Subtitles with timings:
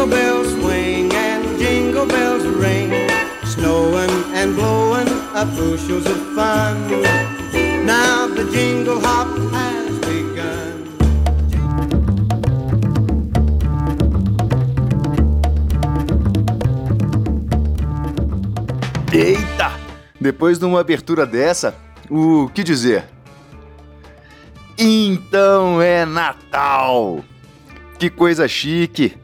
[0.00, 2.90] Jingle bells swing and jingle bells ring,
[3.44, 7.02] snowing and blowing up bushels of fun.
[7.84, 10.96] Now the jingle hop has begun.
[19.12, 19.72] Eita!
[20.18, 21.74] Depois de uma abertura dessa,
[22.08, 23.04] o que dizer?
[24.78, 27.22] Então é Natal!
[27.98, 29.20] Que coisa chique!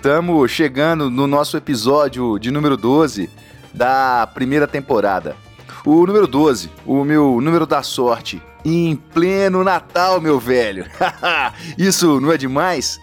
[0.00, 3.28] Estamos chegando no nosso episódio de número 12
[3.74, 5.36] da primeira temporada.
[5.84, 10.86] O número 12, o meu número da sorte, em pleno Natal, meu velho.
[11.76, 12.98] Isso não é demais?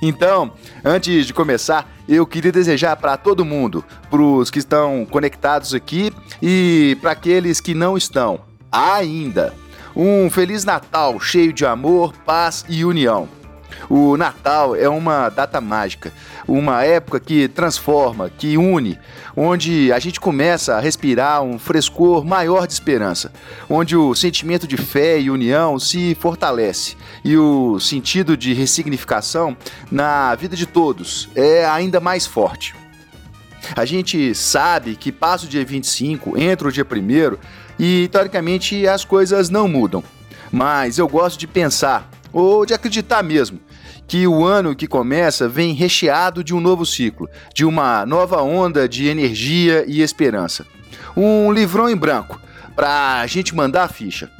[0.00, 5.74] Então, antes de começar, eu queria desejar para todo mundo, para os que estão conectados
[5.74, 8.40] aqui e para aqueles que não estão
[8.72, 9.52] ainda,
[9.94, 13.41] um feliz Natal cheio de amor, paz e união.
[13.88, 16.12] O Natal é uma data mágica,
[16.46, 18.98] uma época que transforma, que une,
[19.36, 23.32] onde a gente começa a respirar um frescor maior de esperança,
[23.68, 29.56] onde o sentimento de fé e união se fortalece e o sentido de ressignificação
[29.90, 32.74] na vida de todos é ainda mais forte.
[33.76, 37.38] A gente sabe que passa o dia 25, entra o dia 1
[37.78, 40.02] e teoricamente as coisas não mudam.
[40.50, 43.60] Mas eu gosto de pensar, ou de acreditar mesmo,
[44.06, 48.88] que o ano que começa vem recheado de um novo ciclo, de uma nova onda
[48.88, 50.66] de energia e esperança.
[51.16, 52.40] Um livrão em branco
[52.74, 54.30] para a gente mandar a ficha.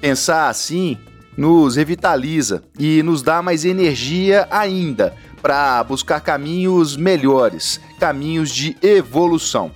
[0.00, 0.96] Pensar assim
[1.36, 9.70] nos revitaliza e nos dá mais energia ainda para buscar caminhos melhores, caminhos de evolução.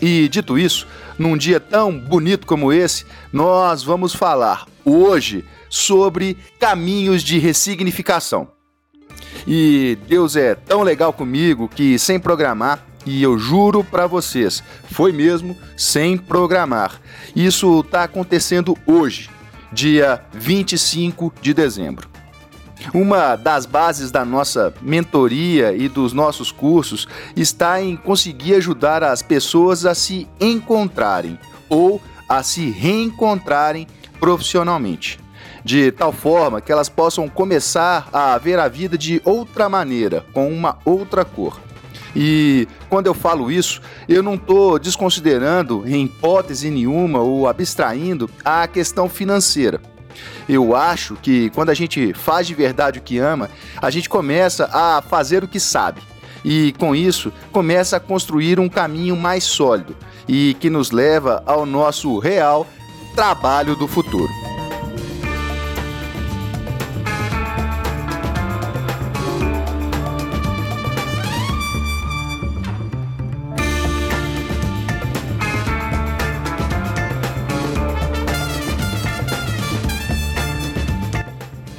[0.00, 0.86] E dito isso,
[1.18, 8.48] num dia tão bonito como esse, nós vamos falar hoje sobre caminhos de ressignificação.
[9.46, 15.12] E Deus é tão legal comigo que, sem programar, e eu juro para vocês, foi
[15.12, 17.00] mesmo sem programar.
[17.34, 19.30] Isso está acontecendo hoje,
[19.72, 22.17] dia 25 de dezembro.
[22.94, 27.06] Uma das bases da nossa mentoria e dos nossos cursos
[27.36, 31.38] está em conseguir ajudar as pessoas a se encontrarem
[31.68, 33.86] ou a se reencontrarem
[34.18, 35.18] profissionalmente
[35.64, 40.50] de tal forma que elas possam começar a ver a vida de outra maneira, com
[40.50, 41.60] uma outra cor.
[42.16, 48.66] E quando eu falo isso, eu não estou desconsiderando, em hipótese nenhuma, ou abstraindo a
[48.66, 49.80] questão financeira.
[50.48, 54.68] Eu acho que quando a gente faz de verdade o que ama, a gente começa
[54.72, 56.00] a fazer o que sabe.
[56.44, 59.96] E com isso, começa a construir um caminho mais sólido
[60.26, 62.66] e que nos leva ao nosso real
[63.14, 64.57] trabalho do futuro.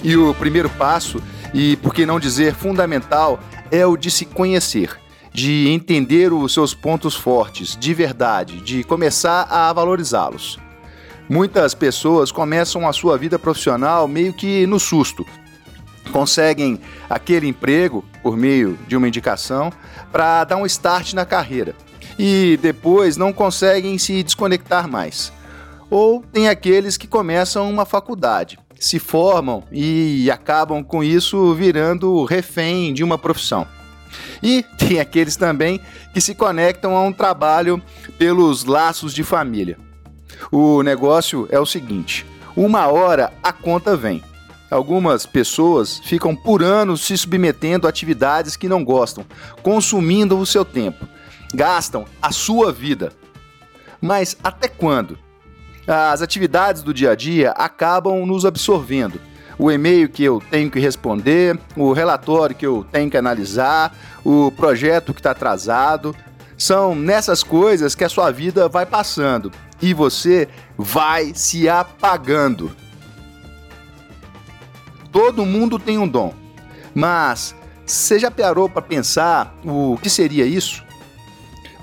[0.10, 1.22] E o primeiro passo,
[1.54, 3.40] e por que não dizer fundamental,
[3.70, 5.00] é o de se conhecer,
[5.32, 10.58] de entender os seus pontos fortes de verdade, de começar a valorizá-los.
[11.30, 15.24] Muitas pessoas começam a sua vida profissional meio que no susto.
[16.12, 19.72] Conseguem aquele emprego por meio de uma indicação
[20.12, 21.76] para dar um start na carreira
[22.18, 25.32] e depois não conseguem se desconectar mais.
[25.88, 32.94] Ou tem aqueles que começam uma faculdade se formam e acabam com isso virando refém
[32.94, 33.68] de uma profissão.
[34.42, 35.80] E tem aqueles também
[36.14, 37.82] que se conectam a um trabalho
[38.18, 39.78] pelos laços de família.
[40.52, 42.26] O negócio é o seguinte:
[42.56, 44.24] uma hora a conta vem.
[44.72, 49.26] Algumas pessoas ficam por anos se submetendo a atividades que não gostam,
[49.64, 51.08] consumindo o seu tempo,
[51.54, 53.12] gastam a sua vida.
[54.00, 55.18] Mas até quando?
[55.90, 59.20] As atividades do dia a dia acabam nos absorvendo.
[59.58, 63.94] O e-mail que eu tenho que responder, o relatório que eu tenho que analisar,
[64.24, 66.16] o projeto que está atrasado.
[66.58, 69.52] São nessas coisas que a sua vida vai passando
[69.82, 70.48] e você
[70.78, 72.72] vai se apagando.
[75.12, 76.34] Todo mundo tem um dom,
[76.94, 80.84] mas você já parou para pensar o que seria isso?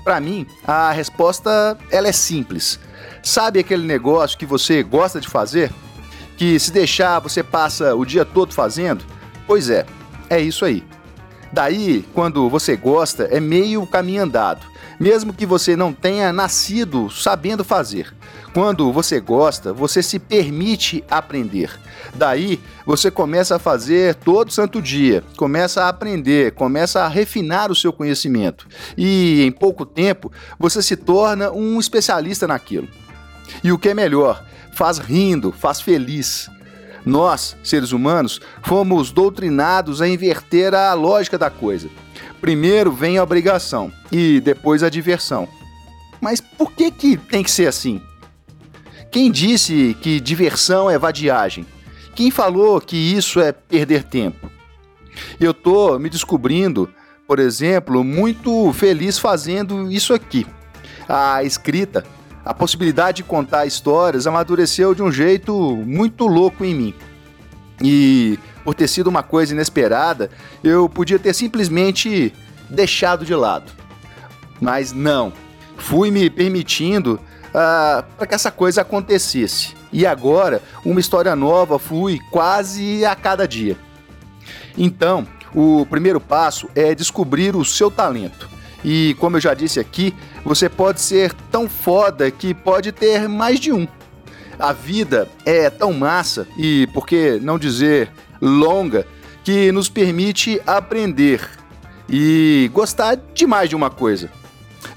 [0.03, 2.79] Para mim, a resposta ela é simples.
[3.23, 5.71] Sabe aquele negócio que você gosta de fazer?
[6.37, 9.03] Que se deixar você passa o dia todo fazendo?
[9.45, 9.85] Pois é,
[10.29, 10.83] é isso aí.
[11.51, 14.65] Daí, quando você gosta, é meio caminho andado,
[14.99, 18.13] mesmo que você não tenha nascido sabendo fazer.
[18.53, 21.69] Quando você gosta, você se permite aprender.
[22.15, 27.75] Daí, você começa a fazer todo santo dia, começa a aprender, começa a refinar o
[27.75, 28.67] seu conhecimento.
[28.97, 32.87] E em pouco tempo, você se torna um especialista naquilo.
[33.63, 36.49] E o que é melhor, faz rindo, faz feliz.
[37.05, 41.89] Nós, seres humanos, fomos doutrinados a inverter a lógica da coisa.
[42.41, 45.47] Primeiro vem a obrigação e depois a diversão.
[46.21, 48.01] Mas por que que tem que ser assim?
[49.11, 51.65] Quem disse que diversão é vadiagem?
[52.13, 54.49] Quem falou que isso é perder tempo?
[55.39, 56.89] Eu tô me descobrindo,
[57.27, 60.45] por exemplo, muito feliz fazendo isso aqui.
[61.07, 62.03] A escrita,
[62.47, 65.53] a possibilidade de contar histórias amadureceu de um jeito
[65.85, 66.93] muito louco em mim.
[67.83, 70.29] E por ter sido uma coisa inesperada,
[70.63, 72.33] eu podia ter simplesmente
[72.69, 73.69] deixado de lado.
[74.61, 75.33] Mas não,
[75.75, 79.75] fui me permitindo uh, para que essa coisa acontecesse.
[79.91, 83.77] E agora, uma história nova flui quase a cada dia.
[84.77, 88.56] Então, o primeiro passo é descobrir o seu talento.
[88.89, 93.59] E como eu já disse aqui, você pode ser tão foda que pode ter mais
[93.59, 93.85] de um.
[94.57, 98.09] A vida é tão massa e, por que não dizer
[98.41, 99.05] longa,
[99.43, 101.45] que nos permite aprender
[102.07, 104.31] e gostar de mais de uma coisa.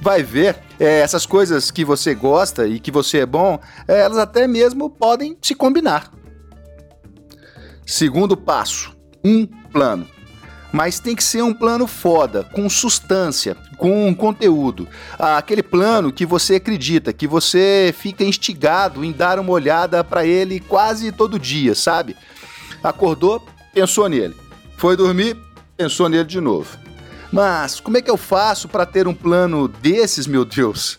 [0.00, 3.58] Vai ver, é, essas coisas que você gosta e que você é bom,
[3.88, 6.12] é, elas até mesmo podem se combinar.
[7.84, 10.06] Segundo passo: um plano.
[10.72, 14.88] Mas tem que ser um plano foda, com substância, com conteúdo.
[15.18, 20.60] Aquele plano que você acredita, que você fica instigado em dar uma olhada para ele
[20.60, 22.16] quase todo dia, sabe?
[22.82, 23.44] Acordou,
[23.74, 24.36] pensou nele.
[24.76, 25.36] Foi dormir,
[25.76, 26.78] pensou nele de novo.
[27.32, 30.98] Mas como é que eu faço para ter um plano desses, meu Deus?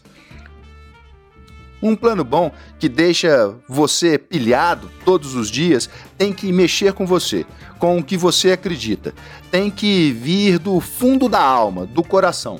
[1.81, 7.45] Um plano bom que deixa você pilhado todos os dias tem que mexer com você,
[7.79, 9.13] com o que você acredita.
[9.49, 12.59] Tem que vir do fundo da alma, do coração.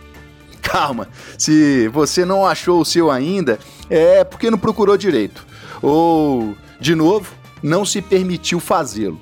[0.60, 1.08] Calma,
[1.38, 3.58] se você não achou o seu ainda,
[3.88, 5.46] é porque não procurou direito.
[5.80, 9.20] Ou, de novo, não se permitiu fazê-lo.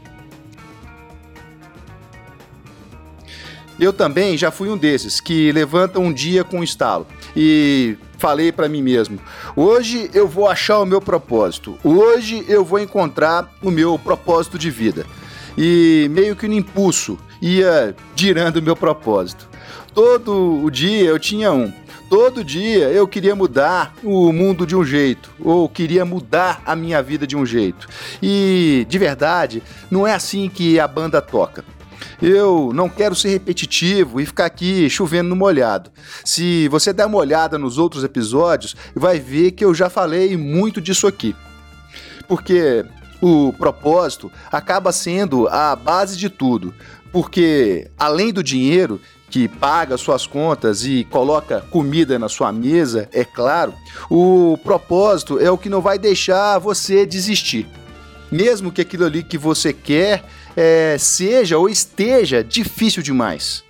[3.79, 7.07] Eu também já fui um desses que levanta um dia com um estalo
[7.37, 9.19] e falei para mim mesmo:
[9.57, 14.71] hoje eu vou achar o meu propósito, hoje eu vou encontrar o meu propósito de
[14.71, 15.07] vida.
[15.57, 19.49] E meio que no impulso ia girando o meu propósito.
[19.95, 21.73] Todo o dia eu tinha um.
[22.09, 27.03] Todo dia eu queria mudar o mundo de um jeito, ou queria mudar a minha
[27.03, 27.87] vida de um jeito.
[28.23, 31.65] E, de verdade, não é assim que a banda toca.
[32.21, 35.91] Eu não quero ser repetitivo e ficar aqui chovendo no molhado.
[36.25, 40.81] Se você der uma olhada nos outros episódios, vai ver que eu já falei muito
[40.81, 41.35] disso aqui.
[42.27, 42.85] Porque
[43.23, 46.75] o propósito acaba sendo a base de tudo.
[47.13, 49.01] Porque além do dinheiro,
[49.31, 53.75] que paga suas contas e coloca comida na sua mesa, é claro,
[54.11, 57.69] o propósito é o que não vai deixar você desistir.
[58.31, 60.25] Mesmo que aquilo ali que você quer
[60.61, 63.63] é, seja ou esteja difícil demais.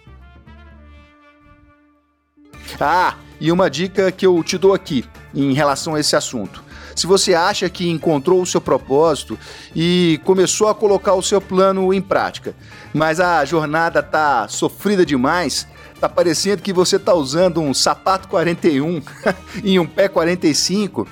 [2.80, 5.04] Ah, e uma dica que eu te dou aqui
[5.34, 6.64] em relação a esse assunto.
[6.96, 9.38] Se você acha que encontrou o seu propósito
[9.76, 12.56] e começou a colocar o seu plano em prática,
[12.94, 15.68] mas a jornada tá sofrida demais,
[16.00, 19.02] tá parecendo que você tá usando um sapato 41
[19.62, 21.06] em um pé 45,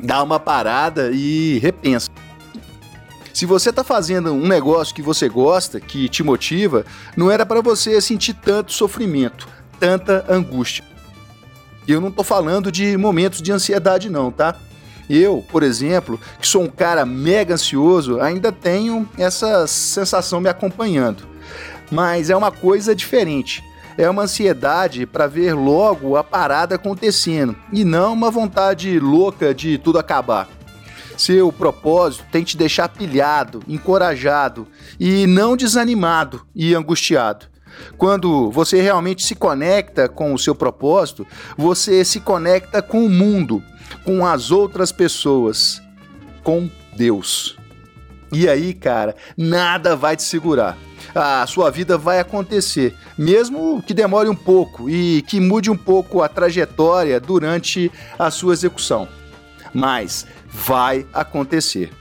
[0.00, 2.08] dá uma parada e repensa.
[3.32, 6.84] Se você está fazendo um negócio que você gosta, que te motiva,
[7.16, 9.48] não era para você sentir tanto sofrimento,
[9.80, 10.84] tanta angústia.
[11.86, 14.56] E eu não estou falando de momentos de ansiedade não, tá?
[15.08, 21.24] Eu, por exemplo, que sou um cara mega ansioso, ainda tenho essa sensação me acompanhando.
[21.90, 23.62] Mas é uma coisa diferente.
[23.98, 29.76] É uma ansiedade para ver logo a parada acontecendo e não uma vontade louca de
[29.76, 30.48] tudo acabar.
[31.16, 34.66] Seu propósito tem te deixar pilhado, encorajado
[34.98, 37.46] e não desanimado e angustiado.
[37.96, 41.26] Quando você realmente se conecta com o seu propósito,
[41.56, 43.62] você se conecta com o mundo,
[44.04, 45.80] com as outras pessoas,
[46.42, 47.56] com Deus.
[48.32, 50.76] E aí, cara, nada vai te segurar.
[51.14, 56.22] A sua vida vai acontecer, mesmo que demore um pouco e que mude um pouco
[56.22, 59.06] a trajetória durante a sua execução.
[59.72, 61.92] Mas vai acontecer.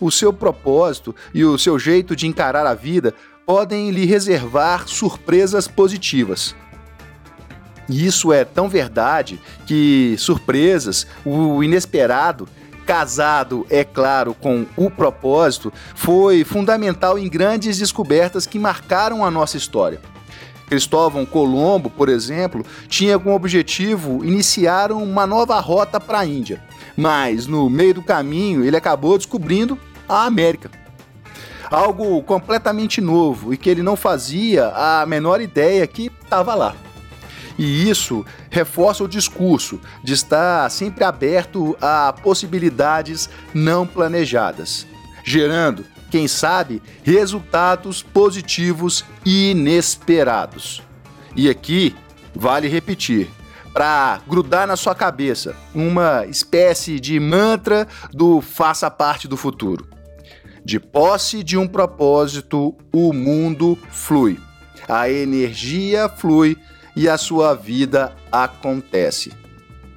[0.00, 3.14] O seu propósito e o seu jeito de encarar a vida
[3.46, 6.54] podem lhe reservar surpresas positivas.
[7.88, 12.48] E isso é tão verdade que surpresas, o inesperado,
[12.84, 19.56] casado, é claro, com o propósito, foi fundamental em grandes descobertas que marcaram a nossa
[19.56, 20.00] história.
[20.68, 26.60] Cristóvão Colombo, por exemplo, tinha como objetivo iniciar uma nova rota para a Índia,
[26.96, 30.70] mas no meio do caminho ele acabou descobrindo a América.
[31.70, 36.74] Algo completamente novo e que ele não fazia a menor ideia que estava lá.
[37.58, 44.86] E isso reforça o discurso de estar sempre aberto a possibilidades não planejadas,
[45.24, 50.82] gerando, quem sabe, resultados positivos e inesperados.
[51.34, 51.96] E aqui
[52.34, 53.30] vale repetir,
[53.76, 59.86] para grudar na sua cabeça uma espécie de mantra do faça parte do futuro.
[60.64, 64.40] De posse de um propósito, o mundo flui.
[64.88, 66.56] A energia flui
[66.96, 69.30] e a sua vida acontece.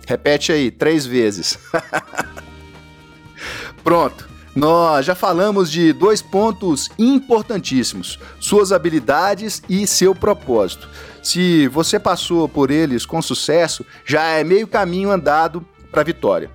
[0.05, 1.57] Repete aí três vezes.
[3.81, 4.28] Pronto.
[4.55, 10.89] Nós já falamos de dois pontos importantíssimos: suas habilidades e seu propósito.
[11.21, 16.49] Se você passou por eles com sucesso, já é meio caminho andado para a vitória.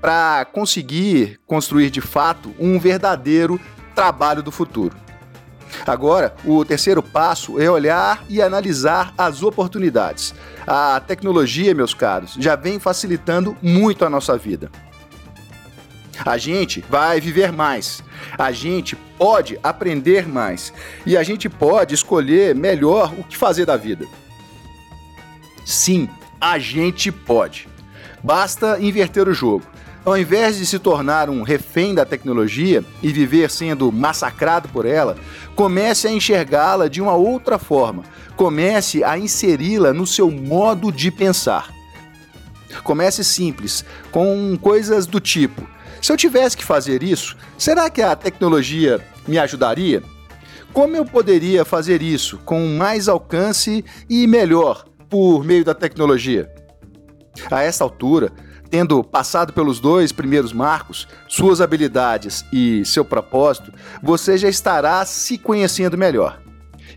[0.00, 3.60] Para conseguir construir de fato um verdadeiro
[3.94, 4.96] trabalho do futuro.
[5.86, 10.34] Agora, o terceiro passo é olhar e analisar as oportunidades.
[10.66, 14.70] A tecnologia, meus caros, já vem facilitando muito a nossa vida.
[16.24, 18.02] A gente vai viver mais,
[18.36, 20.72] a gente pode aprender mais
[21.06, 24.06] e a gente pode escolher melhor o que fazer da vida.
[25.64, 26.08] Sim,
[26.40, 27.68] a gente pode.
[28.22, 29.64] Basta inverter o jogo.
[30.04, 35.16] Ao invés de se tornar um refém da tecnologia e viver sendo massacrado por ela,
[35.54, 38.04] comece a enxergá-la de uma outra forma.
[38.34, 41.70] Comece a inseri-la no seu modo de pensar.
[42.82, 45.68] Comece simples, com coisas do tipo:
[46.00, 50.02] se eu tivesse que fazer isso, será que a tecnologia me ajudaria?
[50.72, 56.50] Como eu poderia fazer isso com mais alcance e melhor por meio da tecnologia?
[57.50, 58.32] A essa altura,
[58.70, 65.38] Tendo passado pelos dois primeiros marcos, suas habilidades e seu propósito, você já estará se
[65.38, 66.40] conhecendo melhor.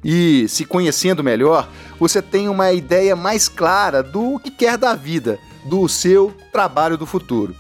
[0.04, 5.40] E se conhecendo melhor, você tem uma ideia mais clara do que quer da vida,
[5.66, 7.56] do seu trabalho do futuro.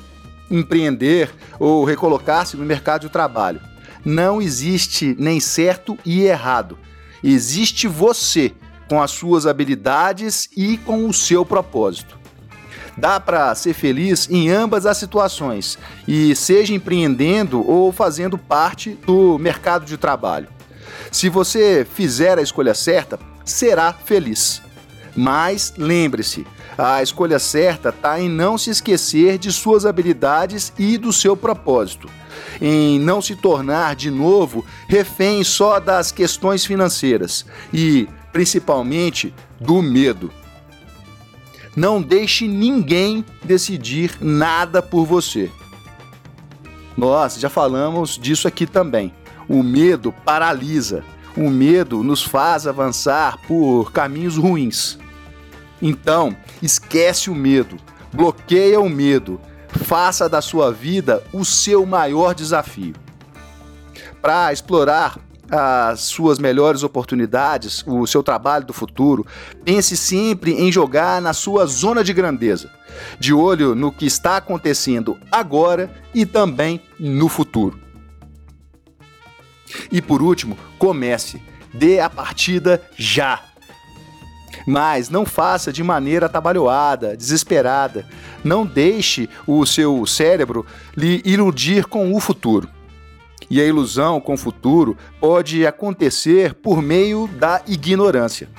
[0.51, 3.61] Empreender ou recolocar-se no mercado de trabalho.
[4.05, 6.77] Não existe nem certo e errado.
[7.23, 8.53] Existe você
[8.89, 12.19] com as suas habilidades e com o seu propósito.
[12.97, 19.39] Dá para ser feliz em ambas as situações, e seja empreendendo ou fazendo parte do
[19.39, 20.49] mercado de trabalho.
[21.09, 24.61] Se você fizer a escolha certa, será feliz.
[25.15, 26.45] Mas lembre-se,
[26.77, 32.09] a escolha certa está em não se esquecer de suas habilidades e do seu propósito,
[32.61, 40.31] em não se tornar de novo refém só das questões financeiras e, principalmente, do medo.
[41.75, 45.49] Não deixe ninguém decidir nada por você.
[46.97, 49.13] Nós já falamos disso aqui também.
[49.47, 51.03] O medo paralisa.
[51.35, 54.99] O medo nos faz avançar por caminhos ruins.
[55.81, 57.77] Então, esquece o medo,
[58.13, 62.93] bloqueia o medo, faça da sua vida o seu maior desafio.
[64.21, 65.17] Para explorar
[65.51, 69.25] as suas melhores oportunidades, o seu trabalho do futuro,
[69.65, 72.69] pense sempre em jogar na sua zona de grandeza,
[73.19, 77.77] de olho no que está acontecendo agora e também no futuro.
[79.91, 81.41] E por último, comece,
[81.73, 83.50] dê a partida já.
[84.65, 88.05] Mas não faça de maneira atabalhoada, desesperada.
[88.43, 90.65] Não deixe o seu cérebro
[90.95, 92.69] lhe iludir com o futuro.
[93.49, 98.49] E a ilusão com o futuro pode acontecer por meio da ignorância.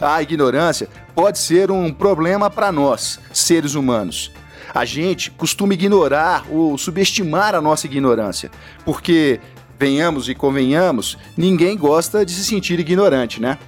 [0.00, 4.32] A ignorância pode ser um problema para nós, seres humanos.
[4.74, 8.50] A gente costuma ignorar ou subestimar a nossa ignorância,
[8.84, 9.40] porque,
[9.78, 13.58] venhamos e convenhamos, ninguém gosta de se sentir ignorante, né?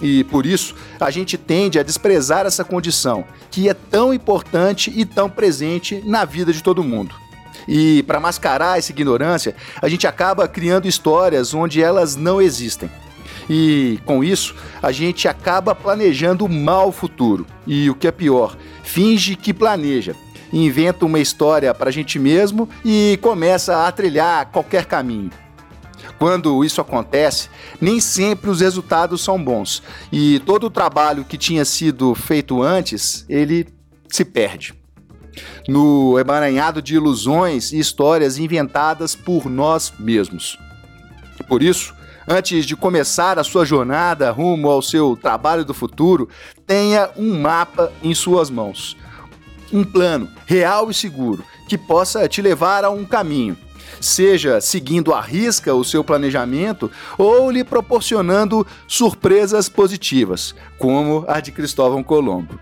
[0.00, 5.04] E por isso a gente tende a desprezar essa condição, que é tão importante e
[5.04, 7.14] tão presente na vida de todo mundo.
[7.66, 12.90] E para mascarar essa ignorância, a gente acaba criando histórias onde elas não existem.
[13.48, 17.46] E com isso, a gente acaba planejando mal o futuro.
[17.66, 20.14] E o que é pior, finge que planeja,
[20.52, 25.30] inventa uma história para a gente mesmo e começa a trilhar qualquer caminho.
[26.24, 31.66] Quando isso acontece, nem sempre os resultados são bons e todo o trabalho que tinha
[31.66, 33.68] sido feito antes, ele
[34.08, 34.72] se perde.
[35.68, 40.58] No emaranhado de ilusões e histórias inventadas por nós mesmos.
[41.46, 41.94] Por isso,
[42.26, 46.26] antes de começar a sua jornada rumo ao seu trabalho do futuro,
[46.66, 48.96] tenha um mapa em suas mãos.
[49.70, 53.58] Um plano real e seguro que possa te levar a um caminho
[54.04, 61.50] seja seguindo à risca o seu planejamento ou lhe proporcionando surpresas positivas, como a de
[61.50, 62.58] Cristóvão Colombo.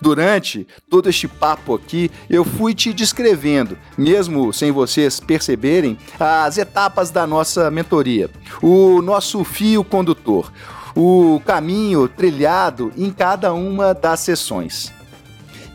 [0.00, 7.10] Durante todo este papo aqui, eu fui te descrevendo, mesmo sem vocês perceberem, as etapas
[7.10, 8.30] da nossa mentoria,
[8.62, 10.50] o nosso fio condutor,
[10.96, 14.92] o caminho trilhado em cada uma das sessões.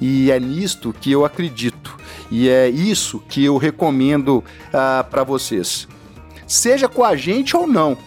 [0.01, 1.97] E é nisto que eu acredito
[2.31, 4.43] e é isso que eu recomendo
[4.73, 5.87] ah, para vocês.
[6.47, 7.97] Seja com a gente ou não.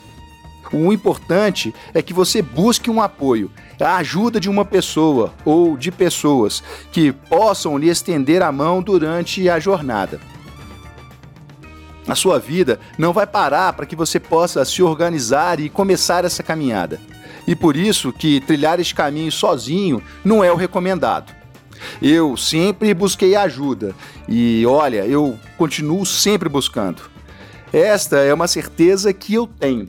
[0.72, 5.92] O importante é que você busque um apoio, a ajuda de uma pessoa ou de
[5.92, 10.18] pessoas que possam lhe estender a mão durante a jornada.
[12.06, 16.42] A sua vida não vai parar para que você possa se organizar e começar essa
[16.42, 17.00] caminhada.
[17.46, 21.41] E por isso que trilhar este caminho sozinho não é o recomendado.
[22.00, 23.94] Eu sempre busquei ajuda
[24.28, 27.02] e olha, eu continuo sempre buscando.
[27.72, 29.88] Esta é uma certeza que eu tenho.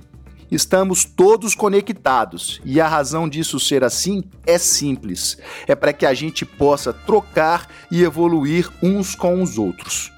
[0.50, 6.14] Estamos todos conectados e a razão disso ser assim é simples: é para que a
[6.14, 10.12] gente possa trocar e evoluir uns com os outros.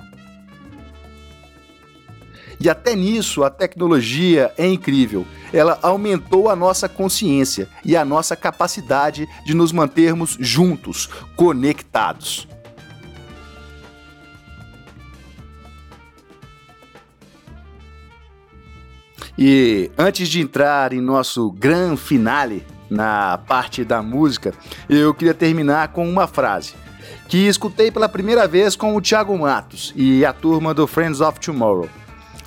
[2.66, 5.24] E até nisso a tecnologia é incrível.
[5.54, 12.48] Ela aumentou a nossa consciência e a nossa capacidade de nos mantermos juntos, conectados.
[19.38, 24.56] E antes de entrar em nosso grande finale na parte da música,
[24.90, 26.74] eu queria terminar com uma frase
[27.28, 31.40] que escutei pela primeira vez com o Thiago Matos e a turma do Friends of
[31.40, 31.88] Tomorrow.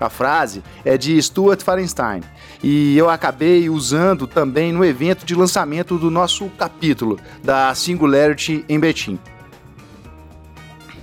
[0.01, 2.23] A frase é de Stuart Farenstein
[2.63, 8.79] e eu acabei usando também no evento de lançamento do nosso capítulo da Singularity em
[8.79, 9.19] Betim.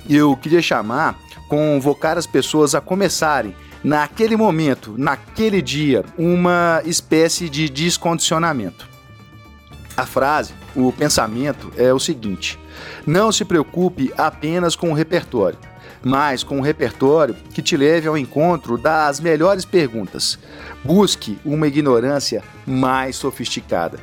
[0.10, 3.54] Eu queria chamar, convocar as pessoas a começarem,
[3.84, 8.88] naquele momento, naquele dia, uma espécie de descondicionamento.
[9.98, 12.58] A frase, o pensamento é o seguinte:
[13.06, 15.58] não se preocupe apenas com o repertório
[16.06, 20.38] mas com um repertório que te leve ao encontro das melhores perguntas.
[20.84, 23.98] Busque uma ignorância mais sofisticada.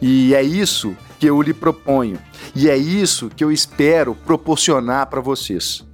[0.00, 2.18] E é isso que eu lhe proponho,
[2.52, 5.86] e é isso que eu espero proporcionar para vocês.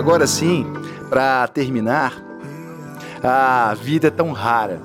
[0.00, 0.66] Agora sim,
[1.10, 2.24] para terminar,
[3.22, 4.80] a vida é tão rara,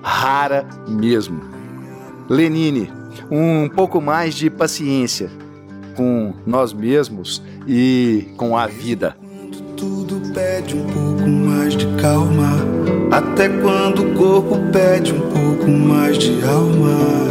[0.00, 1.40] rara mesmo.
[2.28, 2.90] Lenine,
[3.28, 5.28] um pouco mais de paciência
[5.96, 9.16] com nós mesmos e com a vida.
[9.76, 12.52] Tudo pede um pouco mais de calma,
[13.10, 17.30] até quando o corpo pede um pouco mais de alma.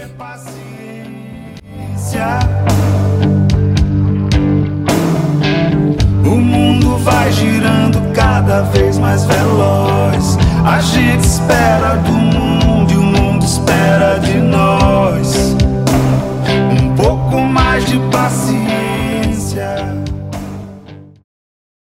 [2.11, 2.39] distância.
[6.25, 10.37] O mundo vai girando cada vez mais veloz.
[10.65, 15.55] A gente espera do mundo e o mundo espera de nós.
[16.71, 18.60] Um pouco mais de paciência.